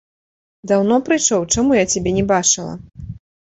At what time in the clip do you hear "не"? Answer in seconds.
2.19-2.25